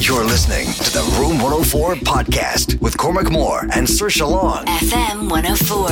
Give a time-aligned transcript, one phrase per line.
[0.00, 4.64] You're listening to the Room 104 podcast with Cormac Moore and Saoirse Long.
[4.64, 5.88] FM 104.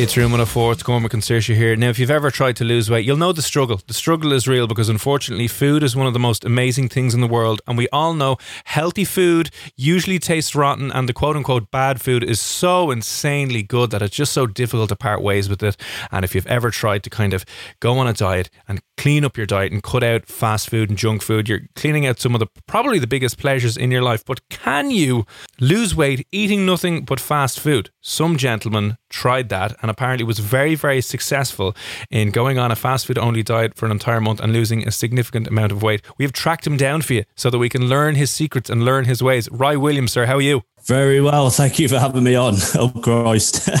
[0.00, 1.76] It's Room 104, it's Cormac and Saoirse here.
[1.76, 3.82] Now, if you've ever tried to lose weight, you'll know the struggle.
[3.86, 7.20] The struggle is real because unfortunately, food is one of the most amazing things in
[7.20, 7.60] the world.
[7.66, 12.24] And we all know healthy food usually tastes rotten, and the quote unquote bad food
[12.24, 15.76] is so insanely good that it's just so difficult to part ways with it.
[16.10, 17.44] And if you've ever tried to kind of
[17.80, 20.96] go on a diet and clean up your diet and cut out fast food and
[20.98, 24.24] junk food, you're cleaning out some of the probably the biggest pleasures in your life.
[24.24, 25.26] But can you
[25.58, 27.90] lose weight eating nothing but fast food?
[28.00, 31.74] Some gentleman tried that and apparently was very, very successful
[32.10, 34.92] in going on a fast food only diet for an entire month and losing a
[34.92, 36.02] significant amount of weight.
[36.18, 39.06] We've tracked him down for you so that we can learn his secrets and learn
[39.06, 39.48] his ways.
[39.50, 40.62] Rye Williams, sir, how are you?
[40.84, 41.50] Very well.
[41.50, 42.56] Thank you for having me on.
[42.74, 43.68] Oh, Christ.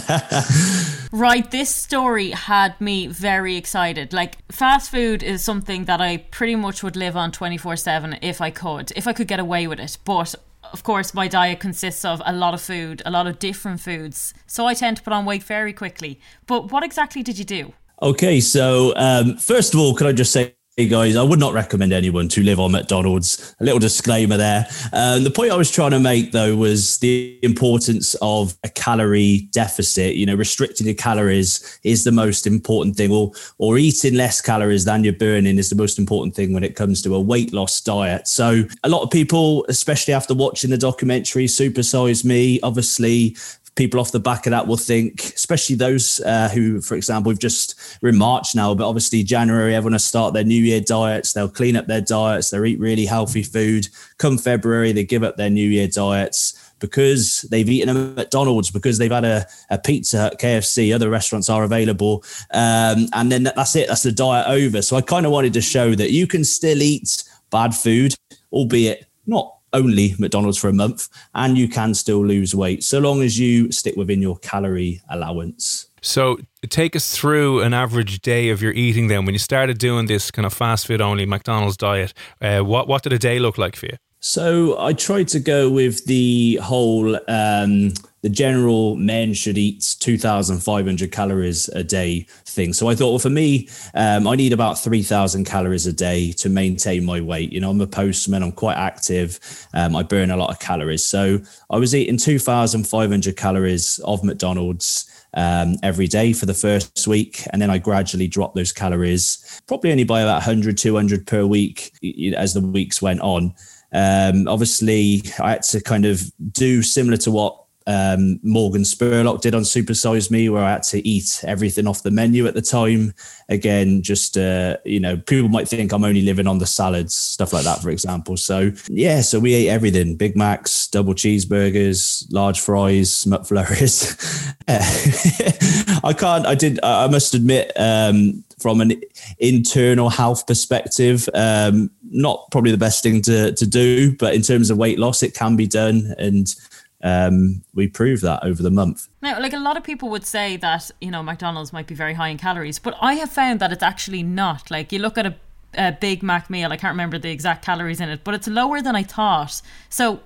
[1.12, 4.12] Right, this story had me very excited.
[4.12, 8.40] Like, fast food is something that I pretty much would live on 24 7 if
[8.40, 9.98] I could, if I could get away with it.
[10.04, 10.36] But
[10.72, 14.32] of course, my diet consists of a lot of food, a lot of different foods.
[14.46, 16.20] So I tend to put on weight very quickly.
[16.46, 17.72] But what exactly did you do?
[18.02, 21.52] okay, so um, first of all, could I just say, Hey guys, I would not
[21.52, 23.54] recommend anyone to live on McDonald's.
[23.60, 24.66] A little disclaimer there.
[24.94, 29.50] Um, the point I was trying to make though was the importance of a calorie
[29.52, 30.14] deficit.
[30.14, 34.86] You know, restricting your calories is the most important thing, or or eating less calories
[34.86, 37.78] than you're burning is the most important thing when it comes to a weight loss
[37.82, 38.26] diet.
[38.26, 43.36] So a lot of people, especially after watching the documentary Super Size Me, obviously
[43.76, 47.38] people off the back of that will think, especially those uh, who, for example, we've
[47.38, 51.32] just we're in March now, but obviously January, everyone will start their New Year diets.
[51.32, 52.50] They'll clean up their diets.
[52.50, 53.88] They'll eat really healthy food.
[54.18, 58.98] Come February, they give up their New Year diets because they've eaten a McDonald's, because
[58.98, 62.24] they've had a, a Pizza KFC, other restaurants are available.
[62.52, 63.88] Um, and then that's it.
[63.88, 64.82] That's the diet over.
[64.82, 68.14] So I kind of wanted to show that you can still eat bad food,
[68.52, 73.22] albeit not only McDonald's for a month, and you can still lose weight so long
[73.22, 75.86] as you stick within your calorie allowance.
[76.02, 76.38] So,
[76.68, 79.26] take us through an average day of your eating then.
[79.26, 83.02] When you started doing this kind of fast food only McDonald's diet, uh, what, what
[83.02, 83.96] did a day look like for you?
[84.20, 87.92] So I tried to go with the whole um,
[88.22, 92.72] the general men should eat 2,500 calories a day thing.
[92.72, 96.48] So I thought, well, for me, um, I need about 3,000 calories a day to
[96.48, 97.52] maintain my weight.
[97.52, 99.40] You know, I'm a postman, I'm quite active,
[99.74, 101.04] um, I burn a lot of calories.
[101.04, 105.06] So I was eating 2,500 calories of McDonald's.
[105.32, 107.44] Um, every day for the first week.
[107.52, 111.92] And then I gradually dropped those calories, probably only by about 100, 200 per week
[112.36, 113.54] as the weeks went on.
[113.92, 116.20] Um, obviously, I had to kind of
[116.50, 120.82] do similar to what um, Morgan Spurlock did on Super Size Me, where I had
[120.84, 123.14] to eat everything off the menu at the time.
[123.48, 127.52] Again, just uh, you know, people might think I'm only living on the salads, stuff
[127.52, 128.36] like that, for example.
[128.36, 134.54] So yeah, so we ate everything: Big Macs, double cheeseburgers, large fries, McFlurries.
[136.04, 136.46] I can't.
[136.46, 136.80] I did.
[136.82, 137.72] I must admit.
[137.76, 139.00] Um, from an
[139.38, 144.70] internal health perspective, um, not probably the best thing to, to do, but in terms
[144.70, 146.14] of weight loss, it can be done.
[146.18, 146.54] And
[147.02, 149.08] um, we proved that over the month.
[149.22, 152.14] Now, like a lot of people would say that, you know, McDonald's might be very
[152.14, 154.70] high in calories, but I have found that it's actually not.
[154.70, 155.34] Like you look at a,
[155.74, 158.82] a Big Mac meal, I can't remember the exact calories in it, but it's lower
[158.82, 159.62] than I thought.
[159.88, 160.20] So,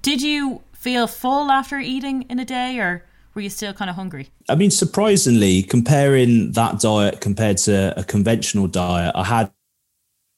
[0.00, 3.04] did you feel full after eating in a day or
[3.34, 4.30] were you still kind of hungry?
[4.48, 9.52] I mean, surprisingly, comparing that diet compared to a conventional diet, I had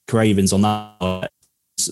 [0.08, 1.30] cravings on that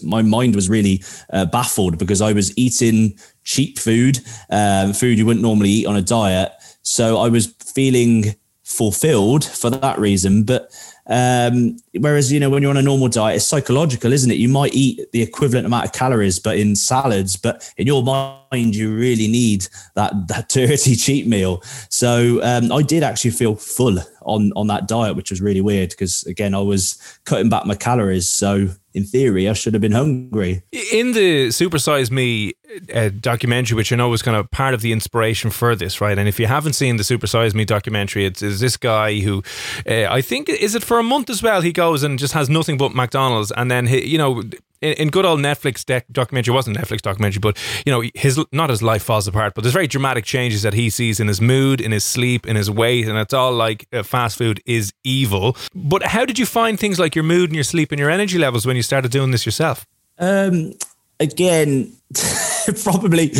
[0.03, 1.03] My mind was really
[1.33, 4.21] uh, baffled because I was eating cheap food,
[4.51, 6.53] um, food you wouldn't normally eat on a diet.
[6.83, 8.35] So I was feeling
[8.65, 10.45] fulfilled for that reason.
[10.45, 10.71] But
[11.09, 14.39] Um, whereas, you know, when you're on a normal diet, it's psychological, isn't it?
[14.39, 18.75] You might eat the equivalent amount of calories, but in salads, but in your mind,
[18.75, 21.63] you really need that, that dirty cheat meal.
[21.91, 25.91] So um, I did actually feel full on, on that diet, which was really weird
[25.91, 28.29] because, again, I was cutting back my calories.
[28.29, 30.63] So in theory, I should have been hungry.
[30.73, 32.55] In the Supersize Me
[32.95, 36.19] uh, documentary, which I know was kind of part of the inspiration for this, right?
[36.19, 39.43] And if you haven't seen the Supersize Me documentary, it's, it's this guy who
[39.87, 41.61] uh, I think is it for a month as well.
[41.61, 44.43] He goes and just has nothing but McDonald's, and then he, you know
[44.81, 48.83] in, in good old Netflix documentary, wasn't Netflix documentary, but you know, his not his
[48.83, 51.93] life falls apart, but there's very dramatic changes that he sees in his mood, in
[51.93, 55.57] his sleep, in his weight, and it's all like uh, fast food is evil.
[55.75, 58.39] But how did you find things like your mood and your sleep and your energy
[58.39, 59.87] levels when you started doing this yourself?
[60.19, 60.75] Um,
[61.21, 61.93] again.
[62.83, 63.33] probably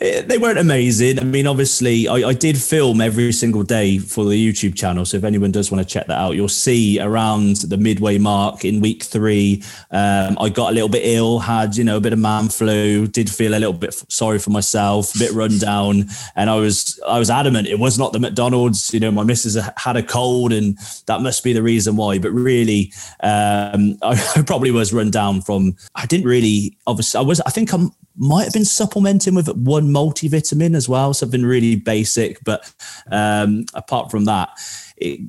[0.00, 1.18] they weren't amazing.
[1.18, 5.04] I mean, obviously, I, I, did film every single day for the YouTube channel.
[5.04, 8.64] So if anyone does want to check that out, you'll see around the midway mark
[8.64, 12.12] in week three, um, I got a little bit ill, had you know a bit
[12.12, 16.04] of man flu, did feel a little bit sorry for myself, a bit run down,
[16.36, 18.92] and I was I was adamant it was not the McDonald's.
[18.92, 20.76] You know, my missus had a cold, and
[21.06, 22.18] that must be the reason why.
[22.18, 25.76] But really, um, I, I probably was run down from.
[25.94, 27.40] I didn't really obviously I was.
[27.40, 32.42] I think I'm might have been supplementing with one multivitamin as well, something really basic.
[32.44, 32.72] But
[33.10, 34.50] um, apart from that,
[34.96, 35.20] it,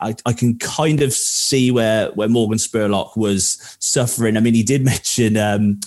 [0.00, 4.36] I, I, can kind of see where where Morgan Spurlock was suffering.
[4.36, 5.36] I mean, he did mention.
[5.36, 5.80] Um,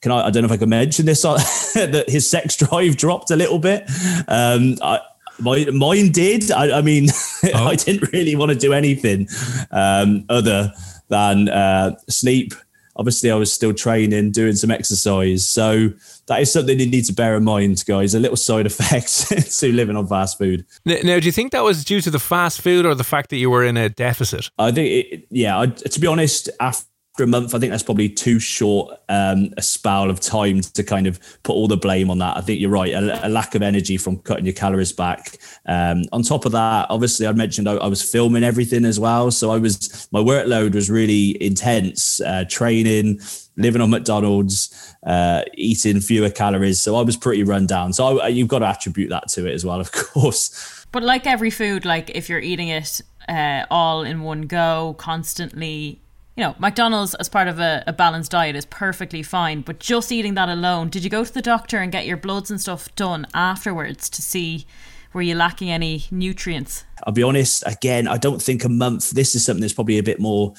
[0.00, 0.26] can I?
[0.26, 1.22] I don't know if I can mention this.
[1.74, 3.82] that his sex drive dropped a little bit.
[4.28, 5.00] Um, I,
[5.38, 6.50] my, mine did.
[6.50, 7.08] I, I mean,
[7.54, 7.66] oh.
[7.66, 9.28] I didn't really want to do anything
[9.70, 10.72] um, other
[11.08, 12.54] than uh, sleep
[12.96, 15.48] obviously I was still training, doing some exercise.
[15.48, 15.90] So
[16.26, 18.14] that is something you need to bear in mind, guys.
[18.14, 20.64] A little side effect to living on fast food.
[20.84, 23.36] Now, do you think that was due to the fast food or the fact that
[23.36, 24.50] you were in a deficit?
[24.58, 25.58] I think, it, yeah.
[25.58, 26.86] I, to be honest, after
[27.22, 31.06] a month, I think that's probably too short um, a spell of time to kind
[31.06, 32.36] of put all the blame on that.
[32.36, 32.92] I think you're right.
[32.92, 35.38] A, a lack of energy from cutting your calories back.
[35.66, 39.30] Um, on top of that, obviously, I mentioned I, I, was filming everything as well,
[39.30, 42.20] so I was my workload was really intense.
[42.20, 43.20] Uh, training,
[43.56, 47.92] living on McDonald's, uh, eating fewer calories, so I was pretty run down.
[47.92, 50.84] So I, you've got to attribute that to it as well, of course.
[50.90, 56.00] But like every food, like if you're eating it uh, all in one go, constantly
[56.36, 60.10] you know, McDonald's as part of a, a, balanced diet is perfectly fine, but just
[60.10, 62.92] eating that alone, did you go to the doctor and get your bloods and stuff
[62.96, 64.66] done afterwards to see
[65.12, 66.84] were you lacking any nutrients?
[67.04, 70.02] I'll be honest, again, I don't think a month, this is something that's probably a
[70.02, 70.54] bit more,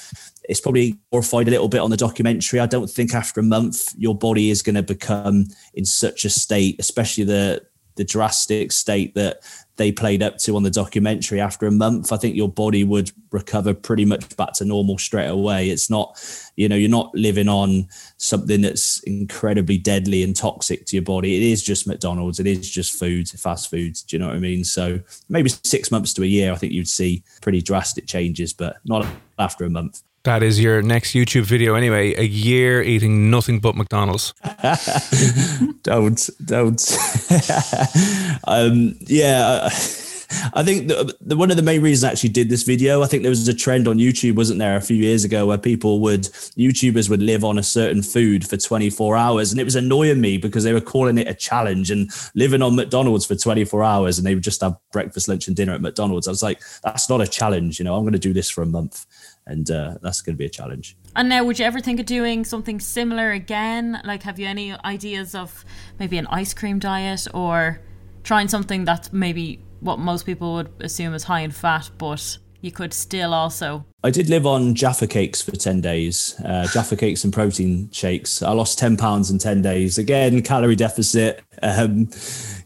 [0.47, 2.61] it's probably glorified a little bit on the documentary.
[2.61, 6.29] I don't think after a month, your body is going to become in such a
[6.29, 9.41] state, especially the, the drastic state that
[9.77, 11.41] they played up to on the documentary.
[11.41, 15.27] After a month i think your body would recover pretty much back to normal straight
[15.27, 15.69] away.
[15.69, 16.17] It's not
[16.55, 17.87] you know you're not living on
[18.17, 21.35] something that's incredibly deadly and toxic to your body.
[21.35, 22.39] It is just mcdonald's.
[22.39, 24.63] It is just food fast foods do you know what i mean?
[24.63, 24.99] So
[25.29, 29.05] maybe six months to a year i think you'd see pretty drastic changes but not
[29.37, 32.13] after a month that is your next YouTube video, anyway.
[32.15, 34.33] A year eating nothing but McDonald's.
[35.83, 36.97] don't, don't.
[38.47, 39.69] um, yeah.
[40.53, 43.07] I think the, the, one of the main reasons I actually did this video, I
[43.07, 45.99] think there was a trend on YouTube, wasn't there, a few years ago, where people
[46.01, 50.21] would YouTubers would live on a certain food for 24 hours, and it was annoying
[50.21, 54.17] me because they were calling it a challenge and living on McDonald's for 24 hours,
[54.17, 56.27] and they would just have breakfast, lunch, and dinner at McDonald's.
[56.27, 57.95] I was like, that's not a challenge, you know.
[57.95, 59.05] I'm going to do this for a month
[59.47, 60.97] and uh, that's going to be a challenge.
[61.15, 64.01] And now, would you ever think of doing something similar again?
[64.03, 65.63] Like, have you any ideas of
[65.99, 67.79] maybe an ice cream diet or
[68.23, 72.71] trying something that's maybe what most people would assume is high in fat, but you
[72.71, 73.85] could still also.
[74.03, 78.41] I did live on Jaffa cakes for 10 days, uh, Jaffa cakes and protein shakes.
[78.41, 79.97] I lost 10 pounds in 10 days.
[79.97, 81.43] Again, calorie deficit.
[81.61, 82.09] Um,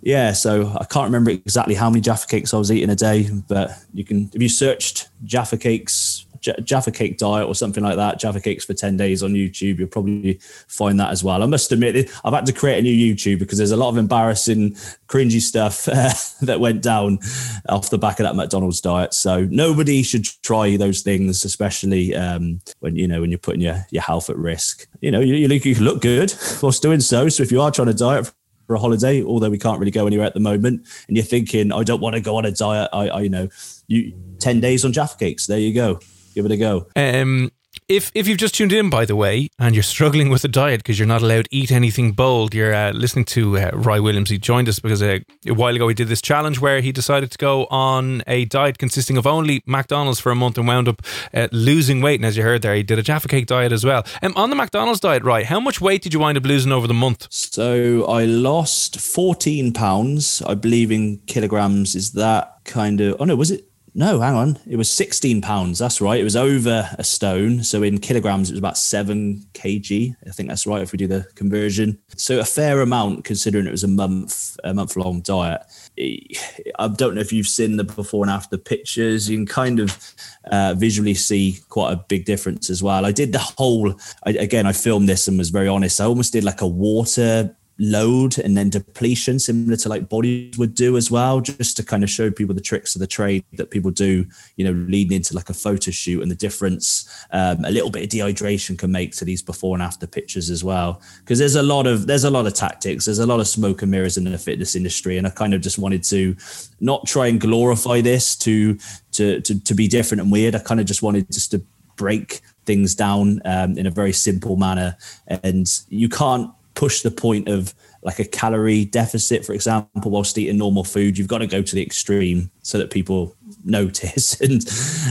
[0.01, 3.30] yeah, so I can't remember exactly how many Jaffa cakes I was eating a day,
[3.48, 6.09] but you can, if you searched Jaffa cakes
[6.41, 9.79] Jaffa Cake diet or something like that, Jaffa Cakes for 10 days on YouTube.
[9.79, 11.43] You'll probably find that as well.
[11.43, 13.98] I must admit, I've had to create a new YouTube because there's a lot of
[13.98, 14.75] embarrassing,
[15.08, 16.13] cringy stuff uh,
[16.46, 17.19] that went down
[17.67, 19.13] off the back of that McDonald's diet.
[19.13, 23.86] So nobody should try those things, especially um, when, you know, when you're putting your,
[23.91, 24.88] your health at risk.
[25.01, 27.29] You know, you, you, you look good whilst doing so.
[27.29, 28.31] So if you are trying to diet
[28.67, 31.72] for a holiday, although we can't really go anywhere at the moment, and you're thinking,
[31.74, 33.50] I don't want to go on a diet, I, I you know,
[33.88, 36.00] you 10 days on Jaffa Cakes, there you go
[36.39, 36.88] give it a go.
[36.96, 37.51] Um,
[37.88, 40.79] if if you've just tuned in, by the way, and you're struggling with a diet
[40.79, 44.29] because you're not allowed to eat anything bold, you're uh, listening to uh, Roy Williams.
[44.29, 47.31] He joined us because uh, a while ago he did this challenge where he decided
[47.31, 51.01] to go on a diet consisting of only McDonald's for a month and wound up
[51.34, 52.19] uh, losing weight.
[52.19, 54.05] And as you heard there, he did a Jaffa Cake diet as well.
[54.22, 55.46] Um, on the McDonald's diet, right?
[55.46, 57.27] How much weight did you wind up losing over the month?
[57.29, 60.41] So I lost 14 pounds.
[60.43, 63.17] I believe in kilograms is that kind of.
[63.19, 63.69] Oh no, was it?
[63.93, 64.60] No, hang on.
[64.67, 65.79] It was 16 pounds.
[65.79, 66.19] That's right.
[66.19, 67.63] It was over a stone.
[67.63, 70.15] So in kilograms, it was about seven kg.
[70.25, 72.00] I think that's right if we do the conversion.
[72.15, 75.62] So a fair amount considering it was a month, a month long diet.
[75.98, 79.29] I don't know if you've seen the before and after pictures.
[79.29, 80.13] You can kind of
[80.51, 83.05] uh, visually see quite a big difference as well.
[83.05, 83.93] I did the whole,
[84.25, 86.00] I, again, I filmed this and was very honest.
[86.00, 90.76] I almost did like a water load and then depletion, similar to like bodies would
[90.76, 93.72] do as well, just to kind of show people the tricks of the trade that
[93.72, 94.26] people do,
[94.58, 98.04] you know, leading into like a photo shoot and the difference um, a little bit
[98.04, 101.02] of dehydration can make to these before and after pictures as well.
[101.20, 103.82] Because there's a lot of there's a lot of tactics, there's a lot of smoke
[103.82, 106.36] and mirrors in the fitness industry, and I kind of just wanted to
[106.80, 108.78] not try and glorify this to
[109.14, 110.56] to to, to be different and weird.
[110.56, 111.62] I kind of just wanted just to
[111.96, 117.48] break things down um, in a very simple manner, and you can't push the point
[117.48, 121.62] of like a calorie deficit, for example, whilst eating normal food, you've got to go
[121.62, 123.36] to the extreme so that people
[123.66, 124.66] notice and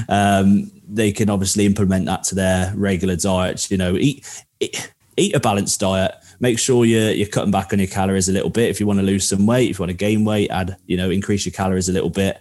[0.08, 3.70] um, they can obviously implement that to their regular diet.
[3.70, 6.14] You know, eat, eat, eat a balanced diet.
[6.40, 8.70] Make sure you're you're cutting back on your calories a little bit.
[8.70, 10.96] If you want to lose some weight, if you want to gain weight, add you
[10.96, 12.38] know increase your calories a little bit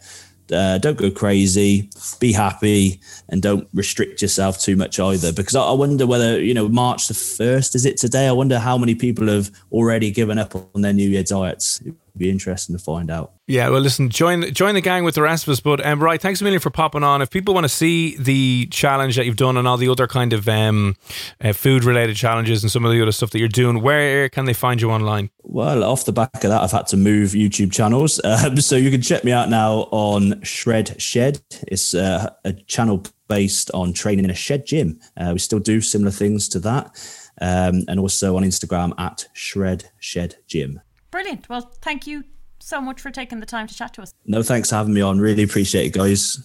[0.52, 1.90] uh, don't go crazy,
[2.20, 3.00] be happy,
[3.30, 5.34] and don't restrict yourself too much either.
[5.34, 8.28] Because I, wonder whether, you know, March the 1st, is it today?
[8.28, 11.82] I wonder how many people have already given up on their New Year diets
[12.18, 13.34] be interesting to find out.
[13.48, 15.60] Yeah, well, listen, join join the gang with the rest of us.
[15.60, 17.22] But um, right, thanks a million for popping on.
[17.22, 20.34] If people want to see the challenge that you've done and all the other kind
[20.34, 20.96] of um,
[21.42, 24.46] uh, food related challenges and some of the other stuff that you're doing, where can
[24.46, 25.30] they find you online?
[25.44, 28.92] Well, off the back of that, I've had to move YouTube channels, um, so you
[28.92, 31.40] can check me out now on Shred Shed.
[31.68, 35.00] It's uh, a channel based on training in a shed gym.
[35.16, 36.96] Uh, we still do similar things to that.
[37.40, 40.82] Um, and also on Instagram at Shred Shed Gym.
[41.12, 41.50] Brilliant.
[41.50, 42.24] Well, thank you
[42.60, 44.14] so much for taking the time to chat to us.
[44.26, 45.20] No, thanks for having me on.
[45.20, 46.40] Really appreciate it, guys.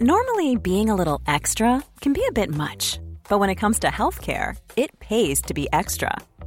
[0.00, 3.88] Normally, being a little extra can be a bit much, but when it comes to
[3.88, 6.16] healthcare, it pays to be extra